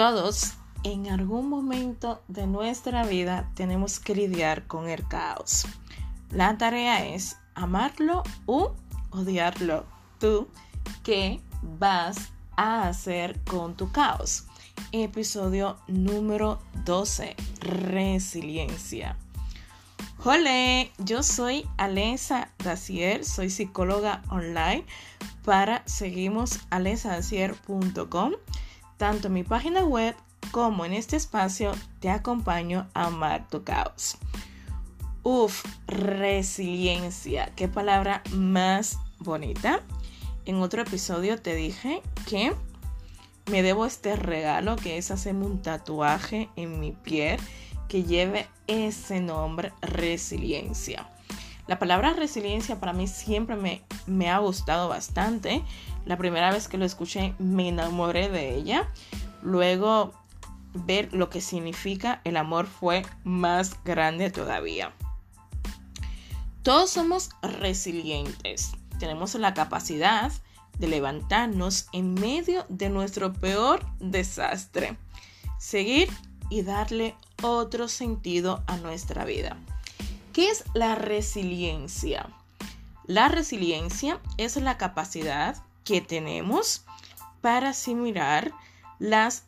Todos 0.00 0.54
en 0.82 1.10
algún 1.10 1.50
momento 1.50 2.22
de 2.26 2.46
nuestra 2.46 3.04
vida 3.04 3.50
tenemos 3.54 4.00
que 4.00 4.14
lidiar 4.14 4.66
con 4.66 4.88
el 4.88 5.06
caos. 5.06 5.66
La 6.30 6.56
tarea 6.56 7.04
es 7.04 7.36
amarlo 7.54 8.22
o 8.46 8.74
odiarlo. 9.10 9.84
¿Tú 10.18 10.48
qué 11.04 11.42
vas 11.78 12.32
a 12.56 12.88
hacer 12.88 13.38
con 13.40 13.76
tu 13.76 13.92
caos? 13.92 14.46
Episodio 14.92 15.76
número 15.86 16.62
12. 16.86 17.36
Resiliencia. 17.60 19.18
Hola, 20.24 20.86
yo 20.96 21.22
soy 21.22 21.66
Alesa 21.76 22.48
Dacier, 22.64 23.22
soy 23.22 23.50
psicóloga 23.50 24.22
online 24.30 24.86
para 25.44 25.82
seguimos 25.86 26.58
alesadacier.com 26.70 28.32
tanto 29.00 29.28
en 29.28 29.32
mi 29.32 29.44
página 29.44 29.82
web 29.82 30.14
como 30.50 30.84
en 30.84 30.92
este 30.92 31.16
espacio 31.16 31.72
te 32.00 32.10
acompaño 32.10 32.86
a 32.92 33.06
amar 33.06 33.48
tu 33.48 33.64
caos. 33.64 34.18
Uf, 35.22 35.64
resiliencia, 35.86 37.50
qué 37.56 37.66
palabra 37.66 38.22
más 38.34 38.98
bonita. 39.18 39.80
En 40.44 40.56
otro 40.56 40.82
episodio 40.82 41.40
te 41.40 41.54
dije 41.54 42.02
que 42.28 42.52
me 43.50 43.62
debo 43.62 43.86
este 43.86 44.16
regalo 44.16 44.76
que 44.76 44.98
es 44.98 45.10
hacerme 45.10 45.46
un 45.46 45.62
tatuaje 45.62 46.50
en 46.56 46.78
mi 46.78 46.92
piel 46.92 47.40
que 47.88 48.04
lleve 48.04 48.48
ese 48.66 49.22
nombre, 49.22 49.72
resiliencia. 49.80 51.08
La 51.70 51.78
palabra 51.78 52.14
resiliencia 52.14 52.80
para 52.80 52.92
mí 52.92 53.06
siempre 53.06 53.54
me, 54.08 54.28
ha 54.28 54.38
gustado 54.38 54.88
bastante 54.88 55.62
la 56.04 56.16
primera 56.16 56.50
vez 56.50 56.66
que 56.66 56.78
lo 56.78 56.84
escuché 56.84 57.32
me 57.38 57.68
enamoré 57.68 58.28
de 58.28 58.56
ella. 58.56 58.88
Luego 59.40 60.12
ver 60.74 61.14
lo 61.14 61.30
que 61.30 61.40
significa 61.40 62.22
el 62.24 62.38
amor 62.38 62.66
fue 62.66 63.02
más 63.22 63.84
grande 63.84 64.32
todavía. 64.32 64.92
Todos 66.64 66.90
somos 66.90 67.30
resilientes. 67.40 68.72
Tenemos 68.98 69.36
la 69.36 69.54
capacidad 69.54 70.32
de 70.76 70.88
levantarnos 70.88 71.86
en 71.92 72.14
medio 72.14 72.66
de 72.68 72.90
nuestro 72.90 73.32
peor 73.32 73.86
desastre. 74.00 74.96
Seguir 75.60 76.10
y 76.48 76.62
darle 76.62 77.14
otro 77.42 77.86
sentido 77.86 78.64
a 78.66 78.76
nuestra 78.78 79.24
vida. 79.24 79.56
¿Qué 80.40 80.48
es 80.48 80.64
la 80.72 80.94
resiliencia? 80.94 82.30
La 83.04 83.28
resiliencia 83.28 84.22
es 84.38 84.56
la 84.56 84.78
capacidad 84.78 85.62
que 85.84 86.00
tenemos 86.00 86.86
para 87.42 87.68
asimilar 87.68 88.50
las 88.98 89.44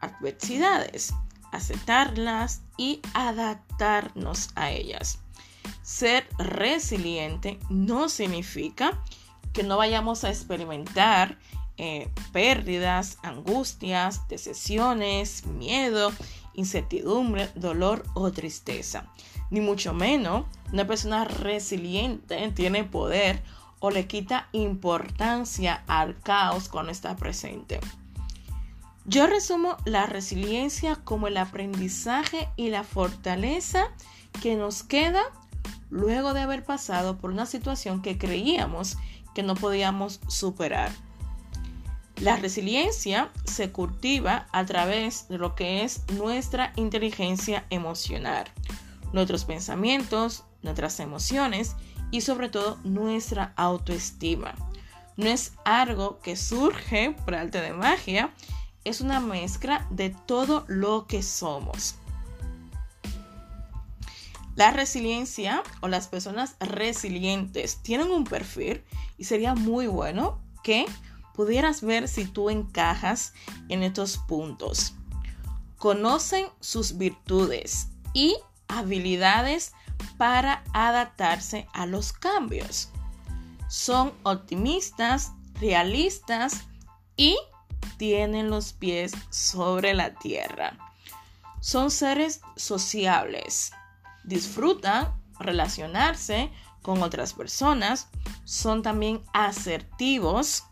adversidades, 0.00 1.12
aceptarlas 1.52 2.62
y 2.78 3.02
adaptarnos 3.12 4.48
a 4.54 4.70
ellas. 4.70 5.18
Ser 5.82 6.26
resiliente 6.38 7.58
no 7.68 8.08
significa 8.08 8.98
que 9.52 9.62
no 9.62 9.76
vayamos 9.76 10.24
a 10.24 10.30
experimentar 10.30 11.38
eh, 11.76 12.10
pérdidas, 12.32 13.18
angustias, 13.22 14.26
decepciones, 14.28 15.44
miedo, 15.44 16.10
incertidumbre, 16.54 17.50
dolor 17.56 18.06
o 18.14 18.32
tristeza. 18.32 19.06
Ni 19.50 19.60
mucho 19.60 19.92
menos, 19.92 20.46
una 20.72 20.86
persona 20.86 21.24
resiliente 21.24 22.50
tiene 22.52 22.84
poder 22.84 23.42
o 23.80 23.90
le 23.90 24.06
quita 24.06 24.48
importancia 24.52 25.82
al 25.86 26.20
caos 26.20 26.68
cuando 26.68 26.92
está 26.92 27.16
presente. 27.16 27.80
Yo 29.06 29.26
resumo 29.26 29.76
la 29.84 30.06
resiliencia 30.06 30.96
como 30.96 31.26
el 31.26 31.36
aprendizaje 31.36 32.48
y 32.56 32.68
la 32.68 32.84
fortaleza 32.84 33.88
que 34.42 34.54
nos 34.54 34.82
queda 34.82 35.22
luego 35.88 36.34
de 36.34 36.42
haber 36.42 36.64
pasado 36.64 37.18
por 37.18 37.30
una 37.30 37.46
situación 37.46 38.02
que 38.02 38.18
creíamos 38.18 38.96
que 39.34 39.42
no 39.42 39.54
podíamos 39.54 40.20
superar. 40.28 40.92
La 42.20 42.36
resiliencia 42.36 43.30
se 43.44 43.72
cultiva 43.72 44.46
a 44.52 44.66
través 44.66 45.26
de 45.28 45.38
lo 45.38 45.54
que 45.54 45.82
es 45.82 46.02
nuestra 46.12 46.72
inteligencia 46.76 47.64
emocional, 47.70 48.44
nuestros 49.12 49.44
pensamientos, 49.44 50.44
nuestras 50.62 51.00
emociones 51.00 51.76
y 52.10 52.20
sobre 52.20 52.48
todo 52.48 52.78
nuestra 52.84 53.52
autoestima. 53.56 54.54
No 55.16 55.26
es 55.26 55.52
algo 55.64 56.20
que 56.20 56.36
surge 56.36 57.12
por 57.24 57.34
arte 57.34 57.60
de 57.60 57.72
magia, 57.72 58.32
es 58.84 59.00
una 59.00 59.20
mezcla 59.20 59.86
de 59.90 60.10
todo 60.10 60.64
lo 60.68 61.06
que 61.06 61.22
somos. 61.22 61.96
La 64.56 64.70
resiliencia 64.70 65.62
o 65.80 65.88
las 65.88 66.08
personas 66.08 66.56
resilientes 66.60 67.78
tienen 67.82 68.10
un 68.10 68.24
perfil 68.24 68.82
y 69.16 69.24
sería 69.24 69.54
muy 69.54 69.86
bueno 69.86 70.40
que 70.62 70.86
pudieras 71.34 71.80
ver 71.80 72.08
si 72.08 72.26
tú 72.26 72.50
encajas 72.50 73.32
en 73.68 73.82
estos 73.82 74.18
puntos. 74.18 74.94
Conocen 75.78 76.46
sus 76.60 76.98
virtudes 76.98 77.88
y 78.12 78.36
habilidades 78.78 79.72
para 80.16 80.64
adaptarse 80.72 81.66
a 81.72 81.86
los 81.86 82.12
cambios. 82.12 82.90
Son 83.68 84.12
optimistas, 84.22 85.32
realistas 85.60 86.64
y 87.16 87.36
tienen 87.96 88.50
los 88.50 88.72
pies 88.72 89.12
sobre 89.30 89.94
la 89.94 90.14
tierra. 90.14 90.78
Son 91.60 91.90
seres 91.90 92.40
sociables. 92.56 93.72
Disfrutan 94.24 95.12
relacionarse 95.38 96.50
con 96.82 97.02
otras 97.02 97.34
personas. 97.34 98.08
Son 98.44 98.82
también 98.82 99.22
asertivos 99.32 100.64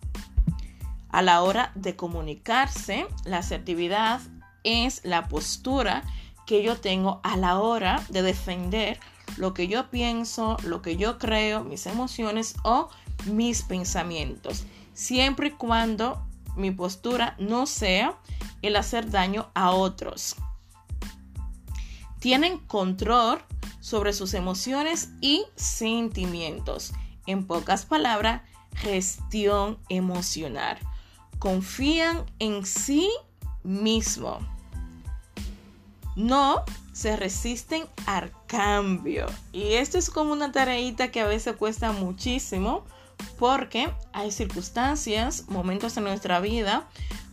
a 1.11 1.23
la 1.23 1.43
hora 1.43 1.73
de 1.75 1.97
comunicarse. 1.97 3.07
La 3.25 3.39
asertividad 3.39 4.21
es 4.65 5.03
la 5.05 5.29
postura 5.29 6.03
que 6.49 6.63
yo 6.63 6.81
tengo 6.81 7.21
a 7.25 7.37
la 7.37 7.61
hora 7.61 8.03
de 8.09 8.23
defender 8.23 8.99
lo 9.37 9.53
que 9.53 9.69
yo 9.69 9.91
pienso, 9.91 10.57
lo 10.65 10.81
que 10.81 10.97
yo 10.97 11.19
creo, 11.19 11.63
mis 11.63 11.85
emociones 11.85 12.55
o 12.63 12.89
mis 13.27 13.63
pensamientos. 13.63 14.65
Siempre 14.95 15.49
y 15.49 15.51
cuando 15.51 16.27
mi 16.57 16.71
postura 16.71 17.37
no 17.39 17.67
sea 17.67 18.19
el 18.63 18.77
hacer 18.77 19.11
daño 19.11 19.51
a 19.53 19.73
otros. 19.73 20.37
Tienen 22.19 22.59
control 22.61 23.43
sobre 23.79 24.15
sus 24.15 24.33
emociones 24.33 25.11
y 25.21 25.45
sentimientos. 25.55 26.95
En 27.27 27.47
pocas 27.47 27.85
palabras, 27.85 28.41
gestión 28.75 29.77
emocional. 29.91 30.79
Confían 31.39 32.25
en 32.39 32.65
sí 32.65 33.11
mismo. 33.63 34.39
No 36.19 36.65
se 36.93 37.17
resisten 37.17 37.85
al 38.07 38.33
cambio. 38.49 39.27
Y 39.53 39.75
esto 39.75 39.99
es 39.99 40.11
como 40.11 40.33
una 40.33 40.51
tareita 40.51 41.13
que 41.13 41.21
a 41.21 41.29
veces 41.29 41.55
cuesta 41.55 41.93
muchísimo 41.93 42.85
porque 43.39 43.89
hay 44.13 44.33
circunstancias, 44.33 45.45
momentos 45.47 45.97
en 45.97 46.03
nuestra 46.03 46.41
vida 46.41 46.89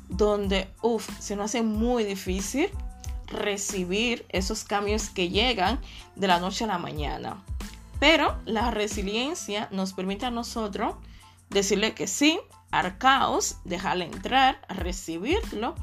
donde, 0.08 0.70
uff, 0.84 1.10
se 1.20 1.36
nos 1.36 1.46
hace 1.46 1.64
muy 1.64 2.04
difícil 2.04 2.70
recibir 3.26 4.24
esos 4.30 4.64
cambios 4.64 5.10
que 5.10 5.30
llegan 5.30 5.82
de 6.16 6.28
la 6.28 6.40
noche 6.40 6.66
a 6.66 6.68
la 6.68 6.78
mañana. 6.78 7.44
Pero 8.00 8.40
la 8.46 8.70
resiliencia 8.70 9.68
nos 9.72 9.94
permite 9.94 10.28
a 10.28 10.32
nosotros 10.32 10.94
decirle 11.50 11.96
que 11.96 12.06
sí 12.06 12.40
al 12.70 13.00
caos, 13.00 13.58
dejarle 13.64 14.06
entrar, 14.06 14.62
recibirlo 14.70 15.74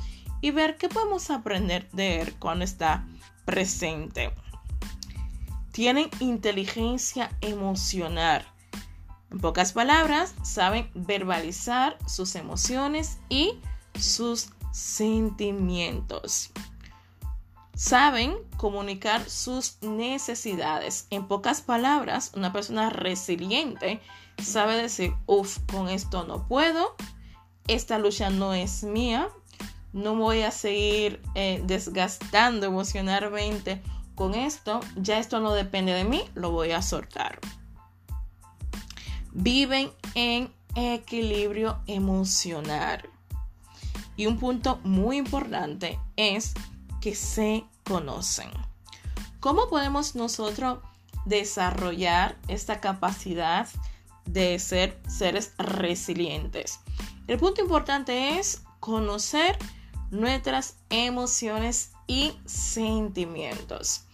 y 0.43 0.51
ver 0.51 0.77
qué 0.77 0.91
podemos 0.91 1.31
aprender 1.31 1.89
de 1.93 2.21
él 2.21 2.35
cuando 2.39 2.65
está 2.65 3.07
presente. 3.47 4.35
Tienen 5.71 6.11
inteligencia 6.21 7.31
emocional. 7.41 8.47
En 9.31 9.39
pocas 9.39 9.73
palabras, 9.73 10.35
saben 10.43 10.91
verbalizar 10.95 11.97
sus 12.07 12.35
emociones 12.35 13.19
y 13.31 13.59
sus 13.99 14.51
sentimientos. 14.73 16.51
Saben 17.75 18.37
comunicar 18.59 19.29
sus 19.31 19.81
necesidades. 19.81 21.07
En 21.09 21.27
pocas 21.27 21.63
palabras, 21.63 22.33
una 22.35 22.53
persona 22.53 22.91
resiliente 22.91 24.03
sabe 24.43 24.77
decir, 24.77 25.15
uff, 25.27 25.59
con 25.71 25.89
esto 25.89 26.25
no 26.25 26.47
puedo, 26.47 26.95
esta 27.69 27.99
lucha 27.99 28.29
no 28.29 28.55
es 28.55 28.83
mía, 28.83 29.29
no 29.93 30.15
voy 30.15 30.43
a 30.43 30.51
seguir 30.51 31.21
eh, 31.35 31.63
desgastando 31.65 32.67
emocionalmente 32.67 33.83
con 34.15 34.35
esto, 34.35 34.81
ya 34.97 35.19
esto 35.19 35.41
no 35.41 35.53
depende 35.53 35.93
de 35.93 36.05
mí, 36.05 36.25
lo 36.35 36.51
voy 36.51 36.73
a 36.73 36.83
soltar. 36.83 37.39
Viven 39.33 39.91
en 40.15 40.53
equilibrio 40.75 41.79
emocional. 41.87 43.09
Y 44.17 44.27
un 44.27 44.39
punto 44.39 44.81
muy 44.85 45.17
importante 45.17 45.99
es 46.17 46.55
que 47.01 47.15
se 47.15 47.65
conocen. 47.85 48.51
¿Cómo 49.41 49.69
podemos 49.69 50.15
nosotros 50.15 50.79
desarrollar 51.25 52.39
esta 52.49 52.81
capacidad 52.81 53.69
de 54.27 54.59
ser 54.59 55.01
seres 55.09 55.55
resilientes? 55.59 56.81
El 57.27 57.39
punto 57.39 57.63
importante 57.63 58.39
es 58.39 58.63
conocer 58.81 59.59
nuestras 60.13 60.77
emociones 60.91 61.91
y 62.07 62.39
sentimientos. 62.45 64.05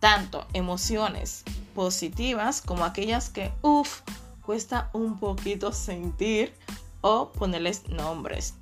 Tanto 0.00 0.46
emociones 0.52 1.44
positivas 1.74 2.60
como 2.60 2.84
aquellas 2.84 3.30
que, 3.30 3.52
uff, 3.62 4.02
cuesta 4.42 4.90
un 4.92 5.18
poquito 5.18 5.72
sentir 5.72 6.54
o 7.00 7.32
ponerles 7.32 7.88
nombres. 7.88 8.54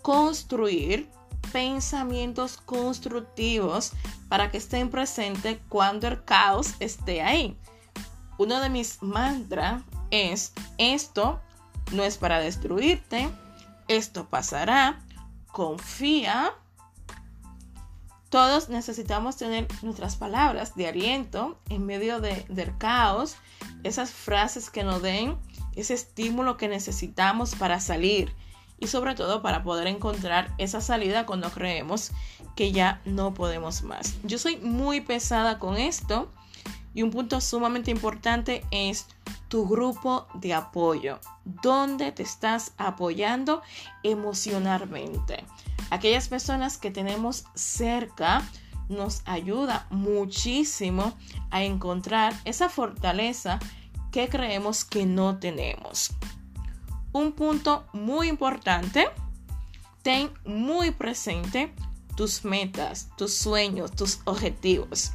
Construir 0.00 1.10
pensamientos 1.52 2.56
constructivos 2.56 3.92
para 4.28 4.50
que 4.50 4.58
estén 4.58 4.88
presentes 4.88 5.58
cuando 5.68 6.06
el 6.06 6.24
caos 6.24 6.74
esté 6.80 7.22
ahí. 7.22 7.56
Uno 8.38 8.60
de 8.60 8.70
mis 8.70 9.02
mantras 9.02 9.82
es 10.10 10.52
esto 10.78 11.40
no 11.92 12.04
es 12.04 12.18
para 12.18 12.38
destruirte, 12.38 13.28
esto 13.88 14.28
pasará, 14.28 15.00
confía. 15.52 16.52
Todos 18.28 18.68
necesitamos 18.68 19.36
tener 19.36 19.66
nuestras 19.82 20.16
palabras 20.16 20.76
de 20.76 20.86
aliento 20.86 21.58
en 21.68 21.84
medio 21.84 22.20
del 22.20 22.78
caos, 22.78 23.36
esas 23.82 24.12
frases 24.12 24.70
que 24.70 24.84
nos 24.84 25.02
den 25.02 25.36
ese 25.74 25.94
estímulo 25.94 26.56
que 26.56 26.68
necesitamos 26.68 27.54
para 27.54 27.80
salir 27.80 28.34
y 28.78 28.86
sobre 28.86 29.14
todo 29.14 29.42
para 29.42 29.62
poder 29.62 29.86
encontrar 29.86 30.54
esa 30.58 30.80
salida 30.80 31.26
cuando 31.26 31.50
creemos 31.50 32.12
que 32.56 32.72
ya 32.72 33.00
no 33.04 33.34
podemos 33.34 33.82
más. 33.82 34.16
Yo 34.24 34.38
soy 34.38 34.56
muy 34.56 35.00
pesada 35.00 35.58
con 35.58 35.76
esto 35.76 36.30
y 36.94 37.02
un 37.02 37.10
punto 37.10 37.40
sumamente 37.40 37.90
importante 37.90 38.64
es 38.70 39.06
tu 39.50 39.66
grupo 39.66 40.28
de 40.34 40.54
apoyo, 40.54 41.18
donde 41.44 42.12
te 42.12 42.22
estás 42.22 42.72
apoyando 42.78 43.62
emocionalmente. 44.04 45.44
Aquellas 45.90 46.28
personas 46.28 46.78
que 46.78 46.92
tenemos 46.92 47.44
cerca 47.54 48.48
nos 48.88 49.22
ayuda 49.26 49.86
muchísimo 49.90 51.14
a 51.50 51.64
encontrar 51.64 52.32
esa 52.44 52.68
fortaleza 52.68 53.58
que 54.12 54.28
creemos 54.28 54.84
que 54.84 55.04
no 55.04 55.38
tenemos. 55.38 56.12
Un 57.12 57.32
punto 57.32 57.86
muy 57.92 58.28
importante, 58.28 59.08
ten 60.02 60.30
muy 60.44 60.92
presente 60.92 61.74
tus 62.16 62.44
metas, 62.44 63.08
tus 63.16 63.34
sueños, 63.34 63.90
tus 63.90 64.20
objetivos. 64.26 65.10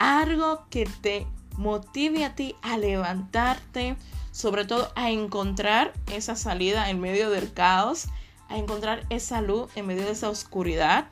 Algo 0.00 0.66
que 0.70 0.86
te 0.86 1.26
motive 1.60 2.24
a 2.24 2.34
ti 2.34 2.56
a 2.62 2.78
levantarte, 2.78 3.96
sobre 4.32 4.64
todo 4.64 4.90
a 4.96 5.10
encontrar 5.10 5.92
esa 6.10 6.34
salida 6.34 6.88
en 6.88 7.00
medio 7.00 7.28
del 7.28 7.52
caos, 7.52 8.06
a 8.48 8.56
encontrar 8.56 9.04
esa 9.10 9.42
luz 9.42 9.70
en 9.76 9.86
medio 9.86 10.04
de 10.04 10.12
esa 10.12 10.30
oscuridad. 10.30 11.08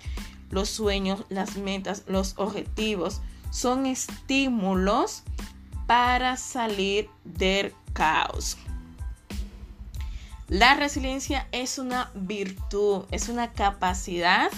Los 0.50 0.70
sueños, 0.70 1.24
las 1.28 1.56
metas, 1.56 2.04
los 2.06 2.32
objetivos 2.38 3.20
son 3.50 3.84
estímulos 3.84 5.22
para 5.86 6.38
salir 6.38 7.10
del 7.24 7.74
caos. 7.92 8.56
La 10.48 10.74
resiliencia 10.74 11.46
es 11.52 11.78
una 11.78 12.10
virtud, 12.14 13.04
es 13.10 13.28
una 13.28 13.52
capacidad 13.52 14.50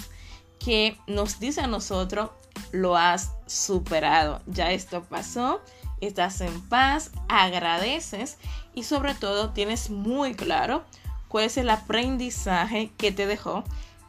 que 0.57 0.97
nos 1.05 1.41
dice 1.41 1.59
a 1.59 1.67
nosotros, 1.67 2.29
lo 2.71 2.97
has 2.97 3.31
superado, 3.45 4.41
ya 4.47 4.71
esto 4.71 5.03
pasó, 5.03 5.61
estás 5.99 6.41
en 6.41 6.61
paz, 6.69 7.11
agradeces 7.27 8.37
y 8.73 8.83
sobre 8.83 9.13
todo 9.13 9.51
tienes 9.51 9.89
muy 9.89 10.33
claro 10.33 10.83
cuál 11.27 11.45
es 11.45 11.57
el 11.57 11.69
aprendizaje 11.69 12.91
que 12.97 13.11
te 13.11 13.25
dejó 13.25 13.63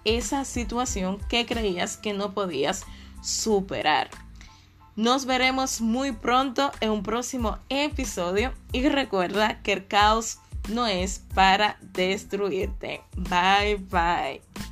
esa 0.05 0.45
situación 0.45 1.19
que 1.29 1.47
creías 1.47 1.97
que 1.97 2.13
no 2.13 2.33
podías 2.33 2.85
superar. 3.23 4.11
Nos 4.95 5.25
veremos 5.25 5.81
muy 5.81 6.13
pronto 6.13 6.71
en 6.81 6.91
un 6.91 7.03
próximo 7.03 7.59
episodio 7.71 8.53
y 8.73 8.89
recuerda 8.89 9.63
que 9.63 9.73
el 9.73 9.87
caos 9.87 10.39
no 10.69 10.87
es 10.87 11.23
para 11.35 11.79
destruirte. 11.81 13.01
Bye 13.17 13.77
bye. 13.77 14.72